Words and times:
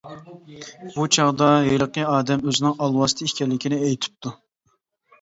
بۇ 0.95 1.05
چاغدا 1.17 1.51
ھېلىقى 1.69 2.07
ئادەم 2.15 2.43
ئۆزىنىڭ 2.49 2.77
ئالۋاستى 2.83 3.31
ئىكەنلىكىنى 3.31 3.83
ئېيتىپتۇ. 3.87 4.39